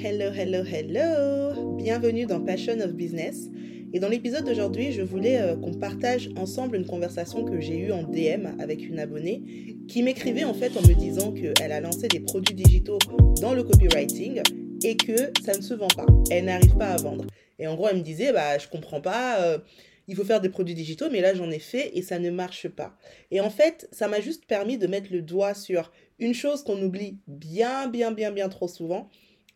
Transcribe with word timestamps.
Hello, 0.00 0.30
hello, 0.32 0.62
hello 0.62 1.74
Bienvenue 1.76 2.24
dans 2.24 2.40
Passion 2.40 2.78
of 2.78 2.92
Business. 2.92 3.48
Et 3.92 3.98
dans 3.98 4.08
l'épisode 4.08 4.44
d'aujourd'hui, 4.44 4.92
je 4.92 5.02
voulais 5.02 5.40
euh, 5.40 5.56
qu'on 5.56 5.74
partage 5.74 6.30
ensemble 6.36 6.76
une 6.76 6.86
conversation 6.86 7.44
que 7.44 7.60
j'ai 7.60 7.76
eue 7.76 7.90
en 7.90 8.04
DM 8.04 8.60
avec 8.60 8.86
une 8.86 9.00
abonnée 9.00 9.42
qui 9.88 10.04
m'écrivait 10.04 10.44
en 10.44 10.54
fait 10.54 10.76
en 10.76 10.82
me 10.82 10.94
disant 10.94 11.32
qu'elle 11.32 11.72
a 11.72 11.80
lancé 11.80 12.06
des 12.06 12.20
produits 12.20 12.54
digitaux 12.54 13.00
dans 13.40 13.54
le 13.54 13.64
copywriting 13.64 14.40
et 14.84 14.96
que 14.96 15.32
ça 15.44 15.56
ne 15.56 15.62
se 15.62 15.74
vend 15.74 15.88
pas. 15.88 16.06
Elle 16.30 16.44
n'arrive 16.44 16.76
pas 16.76 16.90
à 16.90 16.96
vendre. 16.96 17.24
Et 17.58 17.66
en 17.66 17.74
gros, 17.74 17.88
elle 17.88 17.96
me 17.96 18.02
disait, 18.02 18.32
bah, 18.32 18.56
je 18.56 18.68
comprends 18.68 19.00
pas, 19.00 19.40
euh, 19.40 19.58
il 20.06 20.14
faut 20.14 20.24
faire 20.24 20.40
des 20.40 20.48
produits 20.48 20.76
digitaux, 20.76 21.06
mais 21.10 21.20
là, 21.20 21.34
j'en 21.34 21.50
ai 21.50 21.58
fait 21.58 21.90
et 21.94 22.02
ça 22.02 22.20
ne 22.20 22.30
marche 22.30 22.68
pas. 22.68 22.96
Et 23.32 23.40
en 23.40 23.50
fait, 23.50 23.88
ça 23.90 24.06
m'a 24.06 24.20
juste 24.20 24.44
permis 24.46 24.78
de 24.78 24.86
mettre 24.86 25.12
le 25.12 25.22
doigt 25.22 25.54
sur 25.54 25.90
une 26.20 26.34
chose 26.34 26.62
qu'on 26.62 26.80
oublie 26.82 27.18
bien, 27.26 27.88
bien, 27.88 28.12
bien, 28.12 28.30
bien 28.30 28.48
trop 28.48 28.68
souvent. 28.68 29.10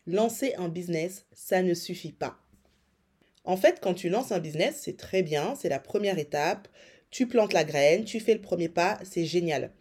Lancer 0.05 0.53
un 0.57 0.67
business, 0.67 1.25
ça 1.31 1.61
ne 1.61 1.73
suffit 1.73 2.11
pas. 2.11 2.37
En 3.45 3.57
fait, 3.57 3.79
quand 3.81 3.93
tu 3.93 4.09
lances 4.09 4.31
un 4.31 4.39
business, 4.39 4.81
c'est 4.81 4.97
très 4.97 5.23
bien, 5.23 5.55
c'est 5.55 5.69
la 5.69 5.79
première 5.79 6.17
étape. 6.17 6.67
Tu 7.09 7.27
plantes 7.27 7.53
la 7.53 7.63
graine, 7.63 8.03
tu 8.03 8.19
fais 8.19 8.33
le 8.33 8.41
premier 8.41 8.69
pas, 8.69 8.99
c'est 9.03 9.25
génial. 9.25 9.71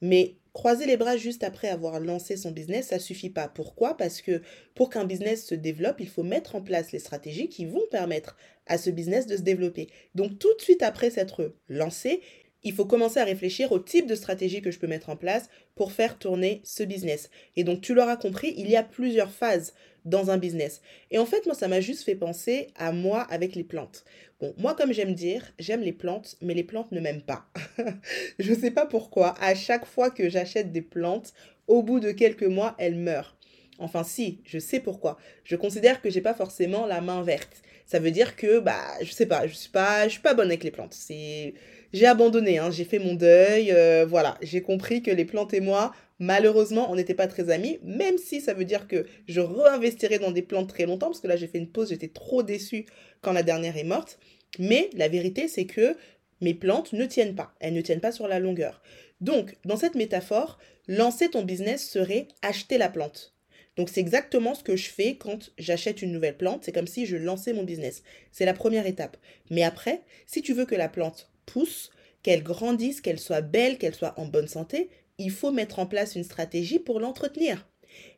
Mais 0.00 0.36
croiser 0.52 0.86
les 0.86 0.96
bras 0.96 1.16
juste 1.16 1.42
après 1.42 1.68
avoir 1.68 1.98
lancé 1.98 2.36
son 2.36 2.50
business, 2.50 2.88
ça 2.88 2.98
suffit 2.98 3.30
pas. 3.30 3.48
Pourquoi? 3.48 3.96
Parce 3.96 4.20
que 4.22 4.42
pour 4.74 4.90
qu'un 4.90 5.04
business 5.04 5.46
se 5.46 5.54
développe, 5.54 6.00
il 6.00 6.08
faut 6.08 6.22
mettre 6.22 6.54
en 6.54 6.62
place 6.62 6.92
les 6.92 6.98
stratégies 6.98 7.48
qui 7.48 7.64
vont 7.64 7.86
permettre 7.90 8.36
à 8.66 8.78
ce 8.78 8.90
business 8.90 9.26
de 9.26 9.36
se 9.36 9.42
développer. 9.42 9.88
Donc 10.14 10.38
tout 10.38 10.54
de 10.54 10.62
suite 10.62 10.82
après 10.82 11.10
s'être 11.10 11.54
lancé, 11.68 12.20
il 12.64 12.72
faut 12.72 12.84
commencer 12.84 13.18
à 13.20 13.24
réfléchir 13.24 13.72
au 13.72 13.78
type 13.78 14.06
de 14.06 14.14
stratégie 14.14 14.62
que 14.62 14.70
je 14.70 14.78
peux 14.78 14.86
mettre 14.86 15.10
en 15.10 15.16
place 15.16 15.48
pour 15.74 15.92
faire 15.92 16.18
tourner 16.18 16.60
ce 16.64 16.82
business. 16.82 17.30
Et 17.56 17.64
donc, 17.64 17.80
tu 17.80 17.94
l'auras 17.94 18.16
compris, 18.16 18.54
il 18.56 18.68
y 18.68 18.76
a 18.76 18.82
plusieurs 18.82 19.30
phases 19.30 19.74
dans 20.04 20.30
un 20.30 20.38
business. 20.38 20.80
Et 21.10 21.18
en 21.18 21.26
fait, 21.26 21.46
moi, 21.46 21.54
ça 21.54 21.68
m'a 21.68 21.80
juste 21.80 22.04
fait 22.04 22.14
penser 22.14 22.68
à 22.76 22.92
moi 22.92 23.22
avec 23.22 23.54
les 23.54 23.64
plantes. 23.64 24.04
Bon, 24.40 24.54
moi, 24.58 24.74
comme 24.74 24.92
j'aime 24.92 25.14
dire, 25.14 25.52
j'aime 25.58 25.82
les 25.82 25.92
plantes, 25.92 26.36
mais 26.40 26.54
les 26.54 26.64
plantes 26.64 26.90
ne 26.92 27.00
m'aiment 27.00 27.22
pas. 27.22 27.46
je 28.38 28.52
ne 28.52 28.58
sais 28.58 28.72
pas 28.72 28.86
pourquoi. 28.86 29.34
À 29.40 29.54
chaque 29.54 29.86
fois 29.86 30.10
que 30.10 30.28
j'achète 30.28 30.72
des 30.72 30.82
plantes, 30.82 31.32
au 31.68 31.82
bout 31.82 32.00
de 32.00 32.10
quelques 32.10 32.42
mois, 32.42 32.74
elles 32.78 32.96
meurent. 32.96 33.36
Enfin, 33.78 34.04
si, 34.04 34.40
je 34.44 34.58
sais 34.58 34.80
pourquoi. 34.80 35.18
Je 35.44 35.56
considère 35.56 36.02
que 36.02 36.10
j'ai 36.10 36.20
pas 36.20 36.34
forcément 36.34 36.86
la 36.86 37.00
main 37.00 37.22
verte. 37.22 37.62
Ça 37.86 37.98
veut 37.98 38.10
dire 38.10 38.36
que, 38.36 38.58
bah, 38.58 38.82
je 39.02 39.12
sais 39.12 39.26
pas, 39.26 39.46
je 39.46 39.54
suis 39.54 39.70
pas, 39.70 40.04
je 40.04 40.12
suis 40.12 40.20
pas 40.20 40.34
bonne 40.34 40.48
avec 40.48 40.64
les 40.64 40.70
plantes. 40.70 40.94
C'est, 40.94 41.54
j'ai 41.92 42.06
abandonné, 42.06 42.58
hein, 42.58 42.70
j'ai 42.70 42.84
fait 42.84 42.98
mon 42.98 43.14
deuil, 43.14 43.70
euh, 43.72 44.06
voilà. 44.08 44.38
J'ai 44.42 44.62
compris 44.62 45.02
que 45.02 45.10
les 45.10 45.24
plantes 45.24 45.52
et 45.52 45.60
moi, 45.60 45.92
malheureusement, 46.18 46.90
on 46.90 46.96
n'était 46.96 47.14
pas 47.14 47.26
très 47.26 47.50
amis, 47.50 47.78
même 47.82 48.18
si 48.18 48.40
ça 48.40 48.54
veut 48.54 48.64
dire 48.64 48.88
que 48.88 49.06
je 49.28 49.40
réinvestirai 49.40 50.18
dans 50.18 50.30
des 50.30 50.42
plantes 50.42 50.68
très 50.68 50.86
longtemps, 50.86 51.08
parce 51.08 51.20
que 51.20 51.28
là, 51.28 51.36
j'ai 51.36 51.48
fait 51.48 51.58
une 51.58 51.70
pause, 51.70 51.90
j'étais 51.90 52.08
trop 52.08 52.42
déçue 52.42 52.86
quand 53.20 53.32
la 53.32 53.42
dernière 53.42 53.76
est 53.76 53.84
morte. 53.84 54.18
Mais 54.58 54.90
la 54.94 55.08
vérité, 55.08 55.48
c'est 55.48 55.66
que 55.66 55.96
mes 56.40 56.54
plantes 56.54 56.92
ne 56.92 57.06
tiennent 57.06 57.34
pas. 57.34 57.54
Elles 57.60 57.74
ne 57.74 57.80
tiennent 57.80 58.00
pas 58.00 58.12
sur 58.12 58.28
la 58.28 58.38
longueur. 58.38 58.82
Donc, 59.20 59.56
dans 59.64 59.76
cette 59.76 59.94
métaphore, 59.94 60.58
lancer 60.88 61.28
ton 61.28 61.42
business 61.42 61.88
serait 61.88 62.28
acheter 62.42 62.78
la 62.78 62.88
plante. 62.88 63.32
Donc 63.76 63.88
c'est 63.88 64.00
exactement 64.00 64.54
ce 64.54 64.62
que 64.62 64.76
je 64.76 64.90
fais 64.90 65.16
quand 65.16 65.50
j'achète 65.56 66.02
une 66.02 66.12
nouvelle 66.12 66.36
plante. 66.36 66.64
C'est 66.64 66.72
comme 66.72 66.86
si 66.86 67.06
je 67.06 67.16
lançais 67.16 67.54
mon 67.54 67.62
business. 67.62 68.02
C'est 68.30 68.44
la 68.44 68.52
première 68.52 68.86
étape. 68.86 69.16
Mais 69.50 69.62
après, 69.62 70.02
si 70.26 70.42
tu 70.42 70.52
veux 70.52 70.66
que 70.66 70.74
la 70.74 70.88
plante 70.88 71.31
pousse, 71.46 71.90
qu'elle 72.22 72.42
grandisse, 72.42 73.00
qu'elle 73.00 73.18
soit 73.18 73.40
belle, 73.40 73.78
qu'elle 73.78 73.94
soit 73.94 74.18
en 74.18 74.26
bonne 74.26 74.48
santé, 74.48 74.90
il 75.18 75.30
faut 75.30 75.50
mettre 75.50 75.78
en 75.78 75.86
place 75.86 76.16
une 76.16 76.24
stratégie 76.24 76.78
pour 76.78 77.00
l'entretenir. 77.00 77.68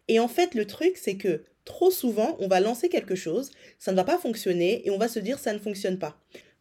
Et 0.08 0.20
en 0.20 0.28
fait, 0.28 0.54
le 0.54 0.66
truc, 0.66 0.96
c'est 0.96 1.16
que 1.16 1.44
trop 1.64 1.90
souvent, 1.90 2.36
on 2.40 2.48
va 2.48 2.60
lancer 2.60 2.88
quelque 2.88 3.14
chose, 3.14 3.50
ça 3.78 3.90
ne 3.92 3.96
va 3.96 4.04
pas 4.04 4.18
fonctionner 4.18 4.86
et 4.86 4.90
on 4.90 4.98
va 4.98 5.08
se 5.08 5.18
dire 5.18 5.38
ça 5.38 5.52
ne 5.52 5.58
fonctionne 5.58 5.98
pas. 5.98 6.18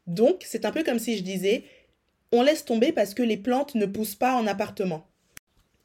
Donc, 0.08 0.44
c'est 0.46 0.66
un 0.66 0.72
peu 0.72 0.84
comme 0.84 1.00
si 1.00 1.18
je 1.18 1.24
disais 1.24 1.64
on 2.32 2.42
laisse 2.42 2.66
tomber 2.66 2.92
parce 2.92 3.14
que 3.14 3.22
les 3.22 3.38
plantes 3.38 3.76
ne 3.76 3.86
poussent 3.86 4.16
pas 4.16 4.36
en 4.36 4.48
appartement. 4.48 5.08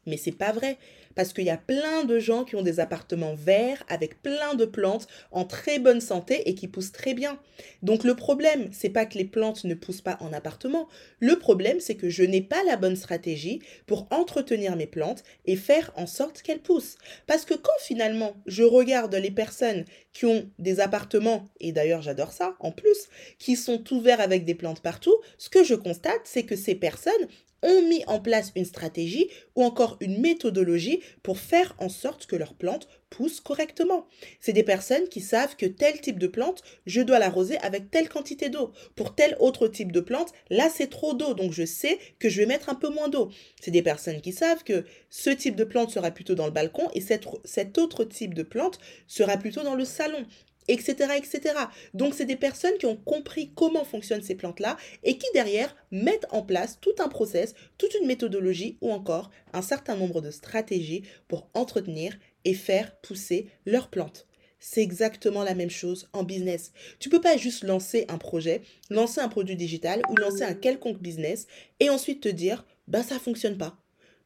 Mais 0.09 0.17
c'est 0.17 0.33
pas 0.33 0.53
vrai 0.53 0.79
parce 1.19 1.33
qu'il 1.33 1.47
y 1.47 1.51
a 1.51 1.57
plein 1.57 2.05
de 2.05 2.21
gens 2.21 2.45
qui 2.45 2.55
ont 2.55 2.63
des 2.63 2.79
appartements 2.79 3.35
verts 3.35 3.83
avec 3.89 4.23
plein 4.23 4.55
de 4.55 4.65
plantes 4.65 5.09
en 5.33 5.45
très 5.45 5.81
bonne 5.81 6.01
santé 6.01 6.49
et 6.49 6.55
qui 6.55 6.69
poussent 6.69 6.93
très 6.93 7.13
bien. 7.13 7.41
Donc 7.83 8.05
le 8.05 8.15
problème, 8.15 8.69
c'est 8.71 8.89
pas 8.89 9.05
que 9.05 9.19
les 9.19 9.25
plantes 9.25 9.65
ne 9.65 9.75
poussent 9.75 10.01
pas 10.01 10.17
en 10.21 10.33
appartement. 10.33 10.87
Le 11.19 11.37
problème, 11.37 11.81
c'est 11.81 11.97
que 11.97 12.09
je 12.09 12.23
n'ai 12.23 12.41
pas 12.41 12.63
la 12.63 12.77
bonne 12.77 12.95
stratégie 12.95 13.61
pour 13.87 14.07
entretenir 14.13 14.77
mes 14.77 14.87
plantes 14.87 15.25
et 15.45 15.57
faire 15.57 15.91
en 15.97 16.07
sorte 16.07 16.41
qu'elles 16.43 16.63
poussent. 16.63 16.97
Parce 17.27 17.45
que 17.45 17.55
quand 17.55 17.73
finalement 17.81 18.37
je 18.47 18.63
regarde 18.63 19.15
les 19.17 19.33
personnes 19.33 19.85
qui 20.13 20.25
ont 20.25 20.49
des 20.61 20.79
appartements, 20.79 21.49
et 21.59 21.73
d'ailleurs 21.73 22.03
j'adore 22.03 22.31
ça 22.31 22.55
en 22.61 22.71
plus, 22.71 23.09
qui 23.41 23.57
sont 23.57 23.83
ouverts 23.93 24.21
avec 24.21 24.45
des 24.45 24.55
plantes 24.55 24.83
partout, 24.83 25.17
ce 25.37 25.51
que 25.51 25.65
je 25.65 25.75
constate, 25.75 26.21
c'est 26.23 26.45
que 26.45 26.55
ces 26.55 26.77
personnes 26.77 27.27
ont 27.63 27.83
mis 27.83 28.05
en 28.07 28.21
place 28.21 28.53
une 28.55 28.65
stratégie 28.65 29.29
ou 29.57 29.63
encore 29.63 29.97
une 30.01 30.21
méthodologie 30.21 31.01
pour 31.23 31.39
faire 31.39 31.75
en 31.79 31.89
sorte 31.89 32.27
que 32.27 32.37
leurs 32.37 32.55
plantes 32.55 32.89
poussent 33.11 33.41
correctement. 33.41 34.07
C'est 34.41 34.53
des 34.53 34.63
personnes 34.63 35.09
qui 35.09 35.21
savent 35.21 35.57
que 35.57 35.67
tel 35.67 36.01
type 36.01 36.19
de 36.19 36.27
plante, 36.27 36.63
je 36.87 37.01
dois 37.01 37.19
l'arroser 37.19 37.59
avec 37.59 37.91
telle 37.91 38.09
quantité 38.09 38.49
d'eau. 38.49 38.73
Pour 38.97 39.15
tel 39.15 39.37
autre 39.41 39.69
type 39.69 39.93
de 39.93 40.01
plante, 40.01 40.33
là 40.51 40.69
c'est 40.69 40.89
trop 40.89 41.15
d'eau, 41.15 41.35
donc 41.35 41.53
je 41.53 41.65
sais 41.65 41.99
que 42.19 42.29
je 42.29 42.39
vais 42.39 42.47
mettre 42.47 42.69
un 42.69 42.75
peu 42.75 42.91
moins 42.91 43.09
d'eau. 43.09 43.31
C'est 43.61 43.71
des 43.71 43.83
personnes 43.83 44.21
qui 44.21 44.33
savent 44.33 44.65
que 44.65 44.85
ce 45.11 45.31
type 45.31 45.57
de 45.57 45.65
plante 45.65 45.91
sera 45.91 46.11
plutôt 46.11 46.35
dans 46.35 46.47
le 46.47 46.53
balcon 46.53 46.89
et 46.95 47.01
cet 47.01 47.79
autre 47.79 48.05
type 48.05 48.35
de 48.35 48.43
plante 48.43 48.79
sera 49.07 49.37
plutôt 49.37 49.63
dans 49.63 49.75
le 49.75 49.85
salon 49.85 50.27
etc.. 50.69 51.15
Donc, 51.95 52.15
c'est 52.15 52.25
des 52.25 52.37
personnes 52.37 52.79
qui 52.79 52.87
ont 52.87 52.97
compris 52.97 53.53
comment 53.55 53.85
fonctionnent 53.85 54.23
ces 54.23 54.35
plantes-là 54.35 54.77
et 55.03 55.19
qui, 55.19 55.27
derrière, 55.35 55.75
mettent 55.91 56.27
en 56.31 56.43
place 56.43 56.79
tout 56.81 56.95
un 56.99 57.09
process, 57.09 57.55
toute 57.79 57.95
une 57.95 58.07
méthodologie 58.07 58.77
ou 58.81 58.93
encore 58.93 59.31
un 59.53 59.63
certain 59.63 59.97
nombre 59.97 60.21
de 60.21 60.31
stratégies 60.31 61.03
pour 61.27 61.49
entretenir 61.55 62.17
et 62.45 62.55
faire 62.55 62.97
pousser 63.01 63.49
leurs 63.67 63.89
plantes. 63.89 64.27
C'est 64.61 64.83
exactement 64.83 65.45
la 65.45 65.55
même 65.55 65.71
chose 65.71 66.09
en 66.13 66.25
business. 66.25 66.73
Tu 66.99 67.09
peux 67.09 67.21
pas 67.21 67.37
juste 67.37 67.63
lancer 67.63 68.07
un 68.09 68.19
projet, 68.19 68.63
lancer 68.91 69.21
un 69.21 69.29
produit 69.29 69.57
digital 69.57 70.03
ou 70.11 70.17
lancer 70.17 70.43
un 70.43 70.55
quelconque 70.55 71.01
business 71.01 71.47
et 71.79 71.91
ensuite 71.91 72.23
te 72.23 72.29
dire, 72.29 72.67
bah 72.89 73.03
ça 73.03 73.19
fonctionne 73.21 73.57
pas. 73.57 73.79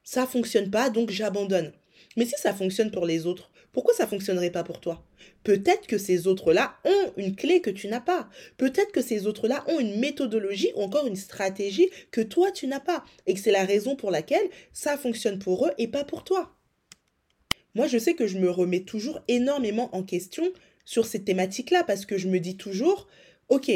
Ça 0.04 0.26
fonctionne 0.26 0.70
pas, 0.70 0.90
donc 0.90 1.10
j'abandonne. 1.10 1.72
Mais 2.16 2.26
si 2.26 2.34
ça 2.36 2.52
fonctionne 2.52 2.90
pour 2.90 3.06
les 3.06 3.26
autres, 3.26 3.50
pourquoi 3.72 3.94
ça 3.94 4.06
fonctionnerait 4.06 4.50
pas 4.50 4.64
pour 4.64 4.80
toi? 4.80 5.04
Peut-être 5.44 5.86
que 5.86 5.96
ces 5.96 6.26
autres-là 6.26 6.76
ont 6.84 7.12
une 7.16 7.34
clé 7.34 7.60
que 7.60 7.70
tu 7.70 7.88
n'as 7.88 8.00
pas. 8.00 8.28
Peut-être 8.58 8.92
que 8.92 9.00
ces 9.00 9.26
autres-là 9.26 9.64
ont 9.68 9.80
une 9.80 9.98
méthodologie 9.98 10.72
ou 10.76 10.82
encore 10.82 11.06
une 11.06 11.16
stratégie 11.16 11.90
que 12.10 12.20
toi 12.20 12.52
tu 12.52 12.66
n'as 12.66 12.80
pas. 12.80 13.04
Et 13.26 13.34
que 13.34 13.40
c'est 13.40 13.50
la 13.50 13.64
raison 13.64 13.96
pour 13.96 14.10
laquelle 14.10 14.48
ça 14.72 14.98
fonctionne 14.98 15.38
pour 15.38 15.66
eux 15.66 15.72
et 15.78 15.88
pas 15.88 16.04
pour 16.04 16.24
toi. 16.24 16.54
Moi, 17.74 17.86
je 17.86 17.96
sais 17.96 18.14
que 18.14 18.26
je 18.26 18.38
me 18.38 18.50
remets 18.50 18.84
toujours 18.84 19.20
énormément 19.28 19.94
en 19.96 20.02
question 20.02 20.44
sur 20.84 21.06
ces 21.06 21.24
thématiques-là 21.24 21.84
parce 21.84 22.04
que 22.04 22.18
je 22.18 22.28
me 22.28 22.38
dis 22.38 22.56
toujours, 22.56 23.08
ok, 23.48 23.70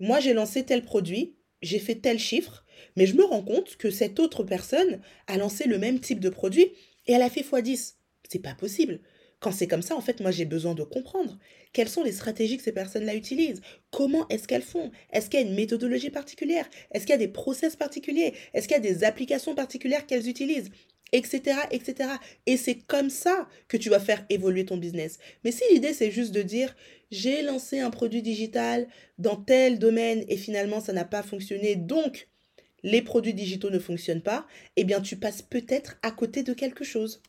moi 0.00 0.18
j'ai 0.18 0.32
lancé 0.32 0.64
tel 0.64 0.82
produit, 0.82 1.36
j'ai 1.62 1.78
fait 1.78 1.96
tel 1.96 2.18
chiffre, 2.18 2.64
mais 2.96 3.06
je 3.06 3.14
me 3.14 3.24
rends 3.24 3.42
compte 3.42 3.76
que 3.76 3.90
cette 3.90 4.18
autre 4.18 4.42
personne 4.42 5.00
a 5.26 5.36
lancé 5.36 5.68
le 5.68 5.78
même 5.78 6.00
type 6.00 6.20
de 6.20 6.30
produit 6.30 6.72
et 7.08 7.12
elle 7.12 7.22
a 7.22 7.30
fait 7.30 7.40
x10. 7.40 7.94
C'est 8.28 8.38
pas 8.38 8.54
possible. 8.54 9.00
Quand 9.40 9.52
c'est 9.52 9.68
comme 9.68 9.82
ça, 9.82 9.96
en 9.96 10.00
fait, 10.00 10.20
moi, 10.20 10.30
j'ai 10.30 10.44
besoin 10.44 10.74
de 10.74 10.82
comprendre 10.82 11.38
quelles 11.72 11.88
sont 11.88 12.02
les 12.02 12.12
stratégies 12.12 12.56
que 12.56 12.62
ces 12.62 12.72
personnes-là 12.72 13.14
utilisent. 13.14 13.60
Comment 13.90 14.28
est-ce 14.28 14.48
qu'elles 14.48 14.62
font? 14.62 14.90
Est-ce 15.12 15.30
qu'il 15.30 15.40
y 15.40 15.42
a 15.42 15.46
une 15.46 15.54
méthodologie 15.54 16.10
particulière? 16.10 16.68
Est-ce 16.90 17.06
qu'il 17.06 17.12
y 17.12 17.14
a 17.14 17.18
des 17.18 17.28
process 17.28 17.76
particuliers? 17.76 18.34
Est-ce 18.52 18.66
qu'il 18.66 18.76
y 18.76 18.80
a 18.80 18.82
des 18.82 19.04
applications 19.04 19.54
particulières 19.54 20.06
qu'elles 20.06 20.28
utilisent? 20.28 20.70
Etc., 21.12 21.40
etc. 21.70 22.10
Et 22.46 22.56
c'est 22.56 22.74
comme 22.74 23.10
ça 23.10 23.48
que 23.68 23.76
tu 23.76 23.88
vas 23.88 24.00
faire 24.00 24.26
évoluer 24.28 24.66
ton 24.66 24.76
business. 24.76 25.18
Mais 25.44 25.52
si 25.52 25.62
l'idée, 25.72 25.94
c'est 25.94 26.10
juste 26.10 26.32
de 26.32 26.42
dire, 26.42 26.74
j'ai 27.10 27.42
lancé 27.42 27.78
un 27.78 27.90
produit 27.90 28.22
digital 28.22 28.88
dans 29.18 29.36
tel 29.36 29.78
domaine 29.78 30.24
et 30.28 30.36
finalement, 30.36 30.80
ça 30.80 30.92
n'a 30.92 31.04
pas 31.04 31.22
fonctionné, 31.22 31.76
donc 31.76 32.28
les 32.82 33.02
produits 33.02 33.34
digitaux 33.34 33.70
ne 33.70 33.78
fonctionnent 33.78 34.22
pas, 34.22 34.46
eh 34.76 34.84
bien, 34.84 35.00
tu 35.00 35.16
passes 35.16 35.42
peut-être 35.42 35.96
à 36.02 36.10
côté 36.10 36.42
de 36.42 36.54
quelque 36.54 36.84
chose. 36.84 37.22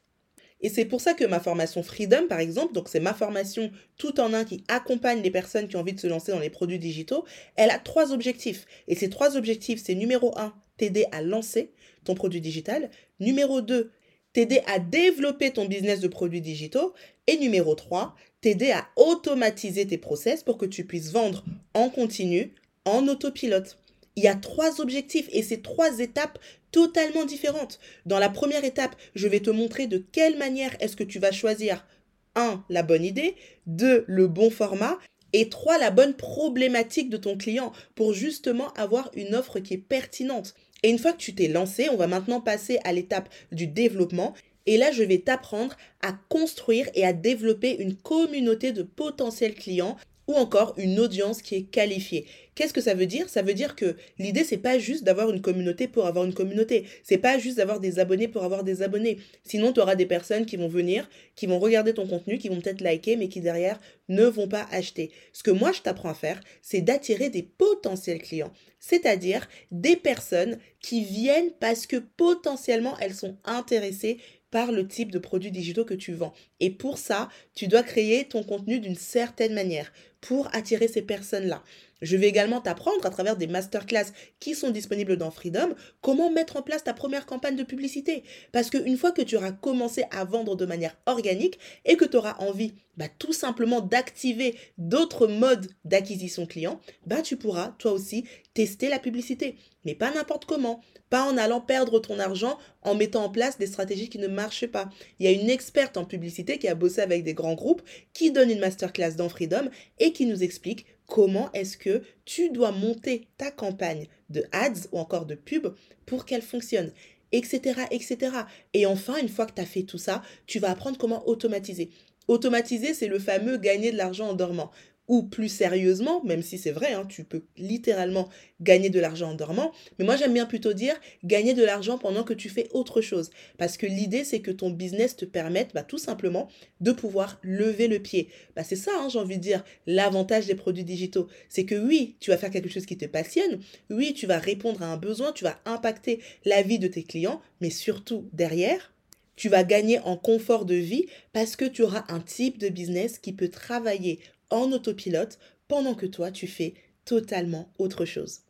Et 0.61 0.69
c'est 0.69 0.85
pour 0.85 0.99
ça 0.99 1.13
que 1.13 1.23
ma 1.23 1.39
formation 1.39 1.83
Freedom, 1.83 2.27
par 2.27 2.39
exemple, 2.39 2.73
donc 2.73 2.89
c'est 2.89 2.99
ma 2.99 3.13
formation 3.13 3.71
tout 3.97 4.19
en 4.19 4.33
un 4.33 4.43
qui 4.43 4.63
accompagne 4.67 5.21
les 5.21 5.31
personnes 5.31 5.67
qui 5.67 5.77
ont 5.77 5.81
envie 5.81 5.93
de 5.93 5.99
se 5.99 6.07
lancer 6.07 6.31
dans 6.31 6.39
les 6.39 6.49
produits 6.49 6.79
digitaux, 6.79 7.23
elle 7.55 7.71
a 7.71 7.79
trois 7.79 8.11
objectifs. 8.11 8.65
Et 8.87 8.95
ces 8.95 9.09
trois 9.09 9.37
objectifs, 9.37 9.81
c'est 9.81 9.95
numéro 9.95 10.37
un, 10.37 10.53
t'aider 10.77 11.05
à 11.11 11.21
lancer 11.21 11.71
ton 12.03 12.13
produit 12.13 12.41
digital. 12.41 12.89
Numéro 13.19 13.61
2, 13.61 13.91
t'aider 14.33 14.61
à 14.67 14.79
développer 14.79 15.51
ton 15.51 15.65
business 15.65 15.99
de 16.01 16.07
produits 16.07 16.41
digitaux. 16.41 16.93
Et 17.27 17.37
numéro 17.37 17.75
3, 17.75 18.15
t'aider 18.41 18.71
à 18.71 18.87
automatiser 18.95 19.87
tes 19.87 19.97
process 19.97 20.43
pour 20.43 20.57
que 20.57 20.65
tu 20.65 20.85
puisses 20.85 21.11
vendre 21.11 21.45
en 21.73 21.89
continu, 21.89 22.53
en 22.85 23.07
autopilote. 23.07 23.78
Il 24.19 24.23
y 24.23 24.27
a 24.27 24.35
trois 24.35 24.81
objectifs 24.81 25.29
et 25.31 25.41
ces 25.41 25.61
trois 25.61 25.99
étapes 25.99 26.39
totalement 26.73 27.23
différentes. 27.23 27.79
Dans 28.05 28.19
la 28.19 28.27
première 28.27 28.65
étape, 28.65 28.97
je 29.15 29.29
vais 29.29 29.39
te 29.39 29.49
montrer 29.49 29.87
de 29.87 30.03
quelle 30.11 30.37
manière 30.37 30.75
est-ce 30.81 30.97
que 30.97 31.05
tu 31.05 31.19
vas 31.19 31.31
choisir 31.31 31.87
1. 32.35 32.65
La 32.67 32.83
bonne 32.83 33.05
idée. 33.05 33.37
2. 33.67 34.03
Le 34.07 34.27
bon 34.27 34.49
format. 34.49 34.97
Et 35.31 35.47
3. 35.47 35.77
La 35.77 35.89
bonne 35.89 36.15
problématique 36.15 37.09
de 37.09 37.15
ton 37.15 37.37
client 37.37 37.71
pour 37.95 38.11
justement 38.11 38.73
avoir 38.73 39.09
une 39.13 39.35
offre 39.35 39.61
qui 39.61 39.75
est 39.75 39.77
pertinente. 39.77 40.53
Et 40.83 40.89
une 40.89 40.99
fois 40.99 41.13
que 41.13 41.19
tu 41.19 41.33
t'es 41.33 41.47
lancé, 41.47 41.87
on 41.89 41.95
va 41.95 42.07
maintenant 42.07 42.41
passer 42.41 42.77
à 42.83 42.91
l'étape 42.91 43.29
du 43.53 43.67
développement. 43.67 44.33
Et 44.65 44.75
là, 44.75 44.91
je 44.91 45.03
vais 45.03 45.19
t'apprendre 45.19 45.77
à 46.01 46.11
construire 46.27 46.89
et 46.93 47.05
à 47.05 47.13
développer 47.13 47.81
une 47.81 47.95
communauté 47.95 48.73
de 48.73 48.83
potentiels 48.83 49.55
clients 49.55 49.95
ou 50.29 50.35
encore 50.35 50.75
une 50.77 50.99
audience 50.99 51.41
qui 51.41 51.55
est 51.55 51.63
qualifiée. 51.63 52.27
Qu'est-ce 52.53 52.71
que 52.73 52.81
ça 52.81 52.93
veut 52.93 53.07
dire? 53.07 53.27
Ça 53.29 53.41
veut 53.41 53.55
dire 53.55 53.75
que 53.75 53.95
l'idée 54.19 54.43
c'est 54.43 54.57
pas 54.57 54.77
juste 54.77 55.03
d'avoir 55.03 55.31
une 55.31 55.41
communauté 55.41 55.87
pour 55.87 56.05
avoir 56.05 56.23
une 56.23 56.35
communauté, 56.35 56.85
c'est 57.01 57.17
pas 57.17 57.39
juste 57.39 57.57
d'avoir 57.57 57.79
des 57.79 57.97
abonnés 57.97 58.27
pour 58.27 58.43
avoir 58.43 58.63
des 58.63 58.83
abonnés. 58.83 59.17
Sinon 59.43 59.73
tu 59.73 59.79
auras 59.79 59.95
des 59.95 60.05
personnes 60.05 60.45
qui 60.45 60.55
vont 60.55 60.67
venir, 60.67 61.09
qui 61.35 61.47
vont 61.47 61.57
regarder 61.57 61.95
ton 61.95 62.05
contenu, 62.05 62.37
qui 62.37 62.47
vont 62.47 62.61
peut-être 62.61 62.81
liker 62.81 63.15
mais 63.15 63.27
qui 63.27 63.41
derrière 63.41 63.79
ne 64.07 64.25
vont 64.25 64.47
pas 64.47 64.67
acheter. 64.71 65.09
Ce 65.33 65.41
que 65.41 65.49
moi 65.49 65.71
je 65.71 65.81
t'apprends 65.81 66.09
à 66.09 66.13
faire, 66.13 66.39
c'est 66.61 66.81
d'attirer 66.81 67.31
des 67.31 67.41
potentiels 67.41 68.21
clients, 68.21 68.53
c'est-à-dire 68.79 69.49
des 69.71 69.95
personnes 69.95 70.59
qui 70.79 71.03
viennent 71.03 71.51
parce 71.59 71.87
que 71.87 71.97
potentiellement 71.97 72.95
elles 72.99 73.15
sont 73.15 73.35
intéressées 73.45 74.19
par 74.51 74.71
le 74.71 74.87
type 74.87 75.11
de 75.11 75.19
produits 75.19 75.51
digitaux 75.51 75.85
que 75.85 75.93
tu 75.93 76.13
vends. 76.13 76.33
Et 76.59 76.71
pour 76.71 76.97
ça, 76.97 77.29
tu 77.55 77.67
dois 77.67 77.83
créer 77.83 78.27
ton 78.27 78.43
contenu 78.43 78.79
d'une 78.79 78.95
certaine 78.95 79.53
manière 79.53 79.91
pour 80.21 80.53
attirer 80.53 80.87
ces 80.87 81.01
personnes-là. 81.01 81.63
Je 82.01 82.15
vais 82.15 82.27
également 82.27 82.61
t'apprendre 82.61 83.05
à 83.05 83.09
travers 83.09 83.35
des 83.35 83.47
masterclass 83.47 84.05
qui 84.39 84.55
sont 84.55 84.69
disponibles 84.69 85.17
dans 85.17 85.31
Freedom 85.31 85.75
comment 86.01 86.31
mettre 86.31 86.57
en 86.57 86.61
place 86.61 86.83
ta 86.83 86.93
première 86.93 87.25
campagne 87.25 87.55
de 87.55 87.63
publicité. 87.63 88.23
Parce 88.51 88.69
qu'une 88.69 88.97
fois 88.97 89.11
que 89.11 89.21
tu 89.21 89.35
auras 89.35 89.51
commencé 89.51 90.03
à 90.11 90.23
vendre 90.23 90.55
de 90.55 90.65
manière 90.65 90.95
organique 91.05 91.59
et 91.85 91.97
que 91.97 92.05
tu 92.05 92.17
auras 92.17 92.35
envie 92.39 92.73
bah, 92.97 93.07
tout 93.17 93.33
simplement 93.33 93.81
d'activer 93.81 94.55
d'autres 94.77 95.27
modes 95.27 95.67
d'acquisition 95.85 96.45
client, 96.45 96.79
bah, 97.05 97.21
tu 97.21 97.37
pourras 97.37 97.75
toi 97.79 97.91
aussi 97.91 98.25
tester 98.53 98.89
la 98.89 98.99
publicité. 98.99 99.55
Mais 99.85 99.95
pas 99.95 100.11
n'importe 100.11 100.45
comment. 100.45 100.81
Pas 101.09 101.23
en 101.23 101.37
allant 101.37 101.61
perdre 101.61 101.99
ton 101.99 102.19
argent 102.19 102.57
en 102.81 102.95
mettant 102.95 103.23
en 103.23 103.29
place 103.29 103.57
des 103.57 103.67
stratégies 103.67 104.09
qui 104.09 104.19
ne 104.19 104.27
marchent 104.27 104.67
pas. 104.67 104.89
Il 105.19 105.25
y 105.25 105.29
a 105.29 105.31
une 105.31 105.49
experte 105.49 105.97
en 105.97 106.05
publicité 106.05 106.59
qui 106.59 106.67
a 106.67 106.75
bossé 106.75 107.01
avec 107.01 107.23
des 107.23 107.33
grands 107.33 107.55
groupes, 107.55 107.81
qui 108.13 108.31
donne 108.31 108.51
une 108.51 108.59
masterclass 108.59 109.15
dans 109.15 109.29
Freedom 109.29 109.69
et 109.99 110.11
qui 110.11 110.25
nous 110.25 110.43
explique 110.43 110.85
comment 111.09 111.51
est-ce 111.53 111.77
que 111.77 112.03
tu 112.23 112.49
dois 112.49 112.71
monter 112.71 113.27
ta 113.37 113.51
campagne 113.51 114.07
de 114.29 114.45
ads 114.51 114.87
ou 114.91 114.99
encore 114.99 115.25
de 115.25 115.35
pub 115.35 115.67
pour 116.05 116.25
qu'elle 116.25 116.41
fonctionne 116.41 116.91
etc., 117.31 117.81
etc. 117.91 118.31
Et 118.73 118.85
enfin, 118.85 119.17
une 119.21 119.29
fois 119.29 119.45
que 119.45 119.53
tu 119.53 119.61
as 119.61 119.65
fait 119.65 119.83
tout 119.83 119.97
ça, 119.97 120.21
tu 120.47 120.59
vas 120.59 120.71
apprendre 120.71 120.97
comment 120.97 121.27
automatiser. 121.27 121.89
Automatiser, 122.27 122.93
c'est 122.93 123.07
le 123.07 123.19
fameux 123.19 123.57
gagner 123.57 123.91
de 123.91 123.97
l'argent 123.97 124.29
en 124.29 124.33
dormant 124.33 124.71
ou 125.09 125.23
plus 125.23 125.49
sérieusement, 125.49 126.23
même 126.23 126.43
si 126.43 126.57
c'est 126.57 126.71
vrai, 126.71 126.93
hein, 126.93 127.05
tu 127.09 127.23
peux 127.23 127.41
littéralement 127.57 128.29
gagner 128.61 128.91
de 128.91 128.99
l'argent 128.99 129.31
en 129.31 129.33
dormant, 129.33 129.73
mais 129.97 130.05
moi 130.05 130.15
j'aime 130.15 130.33
bien 130.33 130.45
plutôt 130.45 130.71
dire 130.73 130.95
gagner 131.23 131.55
de 131.55 131.63
l'argent 131.65 131.97
pendant 131.97 132.23
que 132.23 132.33
tu 132.33 132.47
fais 132.47 132.69
autre 132.71 133.01
chose. 133.01 133.31
Parce 133.57 133.75
que 133.75 133.87
l'idée 133.87 134.23
c'est 134.23 134.39
que 134.39 134.51
ton 134.51 134.69
business 134.69 135.15
te 135.15 135.25
permette 135.25 135.73
bah, 135.73 135.83
tout 135.83 135.97
simplement 135.97 136.47
de 136.79 136.91
pouvoir 136.91 137.39
lever 137.41 137.87
le 137.87 137.99
pied. 137.99 138.29
Bah, 138.55 138.63
c'est 138.63 138.75
ça, 138.75 138.91
hein, 138.95 139.09
j'ai 139.09 139.19
envie 139.19 139.37
de 139.37 139.43
dire, 139.43 139.65
l'avantage 139.87 140.45
des 140.45 140.55
produits 140.55 140.83
digitaux. 140.83 141.27
C'est 141.49 141.65
que 141.65 141.75
oui, 141.75 142.15
tu 142.19 142.29
vas 142.29 142.37
faire 142.37 142.51
quelque 142.51 142.69
chose 142.69 142.85
qui 142.85 142.97
te 142.97 143.05
passionne, 143.05 143.59
oui, 143.89 144.13
tu 144.13 144.27
vas 144.27 144.37
répondre 144.37 144.83
à 144.83 144.87
un 144.93 144.97
besoin, 144.97 145.31
tu 145.31 145.43
vas 145.43 145.59
impacter 145.65 146.19
la 146.45 146.61
vie 146.61 146.79
de 146.79 146.87
tes 146.87 147.03
clients, 147.03 147.41
mais 147.61 147.71
surtout 147.71 148.29
derrière, 148.31 148.93
tu 149.35 149.49
vas 149.49 149.63
gagner 149.63 149.99
en 149.99 150.17
confort 150.17 150.65
de 150.65 150.75
vie 150.75 151.05
parce 151.33 151.55
que 151.55 151.65
tu 151.65 151.81
auras 151.81 152.03
un 152.09 152.19
type 152.19 152.57
de 152.57 152.67
business 152.67 153.17
qui 153.19 153.31
peut 153.31 153.47
travailler 153.47 154.19
en 154.49 154.71
autopilote 154.71 155.39
pendant 155.67 155.95
que 155.95 156.05
toi, 156.05 156.31
tu 156.31 156.47
fais 156.47 156.73
totalement 157.05 157.71
autre 157.77 158.05
chose. 158.05 158.41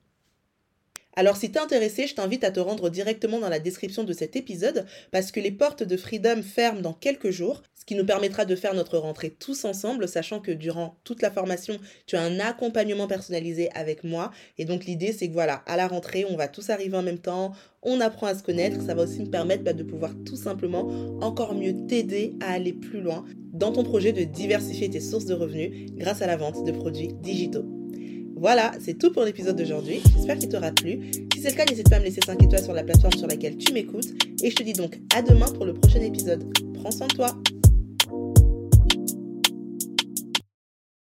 Alors 1.19 1.35
si 1.35 1.51
t'es 1.51 1.59
intéressé, 1.59 2.07
je 2.07 2.15
t'invite 2.15 2.45
à 2.45 2.51
te 2.51 2.61
rendre 2.61 2.89
directement 2.89 3.41
dans 3.41 3.49
la 3.49 3.59
description 3.59 4.05
de 4.05 4.13
cet 4.13 4.37
épisode 4.37 4.85
parce 5.11 5.33
que 5.33 5.41
les 5.41 5.51
portes 5.51 5.83
de 5.83 5.97
Freedom 5.97 6.41
ferment 6.41 6.79
dans 6.79 6.93
quelques 6.93 7.29
jours, 7.29 7.61
ce 7.75 7.83
qui 7.83 7.95
nous 7.95 8.05
permettra 8.05 8.45
de 8.45 8.55
faire 8.55 8.73
notre 8.73 8.97
rentrée 8.97 9.35
tous 9.37 9.65
ensemble, 9.65 10.07
sachant 10.07 10.39
que 10.39 10.51
durant 10.51 10.95
toute 11.03 11.21
la 11.21 11.29
formation, 11.29 11.77
tu 12.05 12.15
as 12.15 12.21
un 12.21 12.39
accompagnement 12.39 13.05
personnalisé 13.05 13.69
avec 13.75 14.05
moi. 14.05 14.31
Et 14.57 14.63
donc 14.63 14.85
l'idée, 14.85 15.11
c'est 15.11 15.27
que 15.27 15.33
voilà, 15.33 15.55
à 15.65 15.75
la 15.75 15.89
rentrée, 15.89 16.23
on 16.23 16.37
va 16.37 16.47
tous 16.47 16.69
arriver 16.69 16.95
en 16.95 17.03
même 17.03 17.19
temps, 17.19 17.51
on 17.83 17.99
apprend 17.99 18.27
à 18.27 18.33
se 18.33 18.41
connaître, 18.41 18.81
ça 18.81 18.95
va 18.95 19.03
aussi 19.03 19.19
me 19.19 19.29
permettre 19.29 19.65
bah, 19.65 19.73
de 19.73 19.83
pouvoir 19.83 20.13
tout 20.25 20.37
simplement 20.37 20.87
encore 21.19 21.53
mieux 21.53 21.85
t'aider 21.85 22.33
à 22.39 22.53
aller 22.53 22.71
plus 22.71 23.01
loin 23.01 23.25
dans 23.51 23.73
ton 23.73 23.83
projet 23.83 24.13
de 24.13 24.23
diversifier 24.23 24.89
tes 24.89 25.01
sources 25.01 25.25
de 25.25 25.33
revenus 25.33 25.91
grâce 25.95 26.21
à 26.21 26.27
la 26.27 26.37
vente 26.37 26.63
de 26.63 26.71
produits 26.71 27.09
digitaux. 27.21 27.78
Voilà, 28.39 28.71
c'est 28.79 28.97
tout 28.97 29.11
pour 29.11 29.23
l'épisode 29.23 29.57
d'aujourd'hui. 29.57 30.01
J'espère 30.15 30.37
qu'il 30.37 30.47
t'aura 30.47 30.71
plu. 30.71 31.11
Si 31.33 31.41
c'est 31.41 31.49
le 31.49 31.55
cas, 31.55 31.65
n'hésite 31.65 31.89
pas 31.89 31.97
à 31.97 31.99
me 31.99 32.05
laisser 32.05 32.21
5 32.25 32.41
étoiles 32.41 32.63
sur 32.63 32.73
la 32.73 32.83
plateforme 32.83 33.13
sur 33.13 33.27
laquelle 33.27 33.57
tu 33.57 33.73
m'écoutes. 33.73 34.13
Et 34.41 34.49
je 34.49 34.55
te 34.55 34.63
dis 34.63 34.71
donc 34.71 34.97
à 35.13 35.21
demain 35.21 35.47
pour 35.47 35.65
le 35.65 35.73
prochain 35.73 35.99
épisode. 35.99 36.45
Prends 36.75 36.91
soin 36.91 37.07
de 37.07 37.15
toi. 37.15 37.35